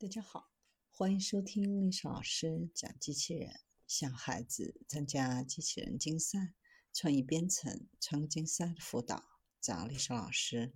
[0.00, 0.52] 大家好，
[0.92, 3.58] 欢迎收听历史老师讲机器人，
[3.88, 6.54] 向孩子参加机器人竞赛、
[6.94, 9.24] 创意编程、创客竞赛的辅导，
[9.60, 10.72] 找历史老师。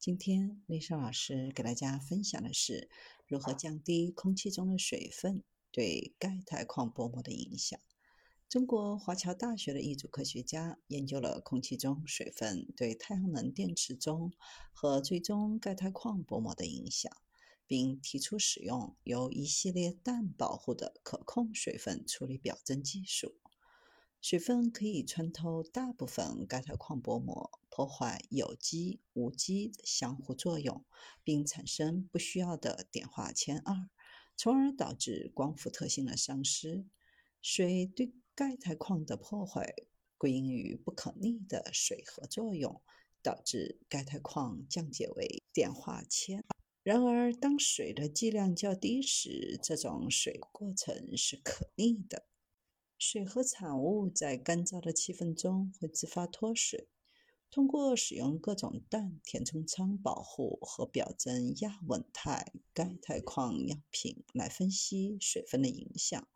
[0.00, 2.90] 今天历史老师给大家分享的是
[3.28, 7.78] 如何降低空气中的水分对钙钛矿薄膜的影响。
[8.48, 14.32] 中国华侨大学的一组科学家研究了空气中水分对太阳能电池中
[14.72, 17.16] 和最终钙钛矿薄膜的影响。
[17.66, 23.34] 并提出使用由一系列氮保护的可控水分处理表征技术。
[24.20, 30.82] 水分可以穿透大部分钙钛矿薄膜，破坏有机无机的相互作用，
[31.22, 33.90] 并产生不需要的碘化铅二，
[34.34, 36.86] 从而导致光伏特性的丧失。
[37.42, 39.74] 水对钙钛矿的破坏
[40.16, 42.80] 归因于不可逆的水合作用，
[43.22, 46.42] 导致钙钛矿降解为碘化铅。
[46.84, 52.26] 然而，当水的剂量较低时，这种水过程是可逆的。
[52.98, 56.88] 水和产物在干燥的气氛中会自发脱水。
[57.50, 66.28] 通过使用各种氮填充舱保护和表征亚稳态钙钛矿样品来分析水分的影响，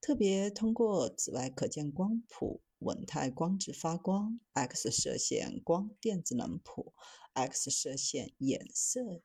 [0.00, 6.94] 特别通过紫外可见光谱、稳态光子发光、X 射线光电子能谱、
[7.34, 9.20] X 射线衍射。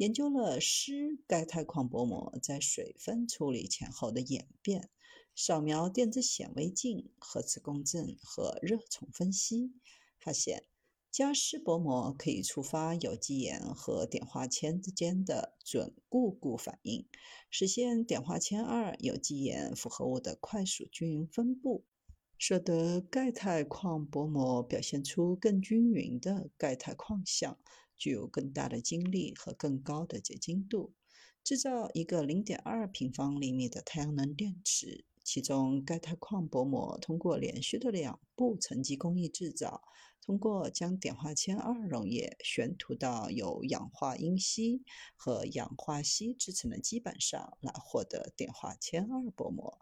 [0.00, 4.88] 研究了湿钙钛矿薄膜在水分处理前后的演变，
[5.36, 9.74] 扫描电子显微镜、核磁共振和热重分析，
[10.18, 10.64] 发现
[11.10, 17.06] 加湿薄膜可以触发有机盐和碘化铅之间的准固固反应，
[17.50, 21.84] 实现碘化铅二有机盐复合物的快速均匀分布，
[22.38, 27.58] 使得钙钛矿薄膜表现出更均匀的钙钛矿相。
[28.00, 30.94] 具有更大的晶粒和更高的结晶度。
[31.44, 39.82] 制造一个0.2平方厘米的太阳能电池，其中钙钛矿薄膜通过连续的两步沉积工艺制造，
[40.22, 44.82] 通过将碘化铅二溶液悬涂到由氧化铟锡
[45.16, 49.78] 和氧化锡制成的基板上来获得碘化铅二薄膜。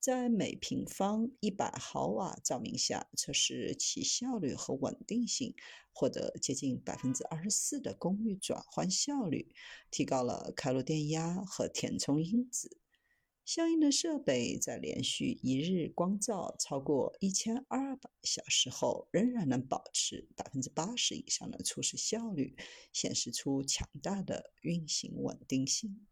[0.00, 5.54] 在每平方一百毫瓦照明下测试其效率和稳定性，
[5.92, 9.54] 获得接近百分之二十四的功率转换效率，
[9.90, 12.78] 提高了开路电压和填充因子。
[13.44, 22.56] 相应的设备在连续一日光照超过一千二百小时后，仍然能保持百分之八十以上的初始效率，
[22.92, 26.06] 显示出强大的运行稳定性。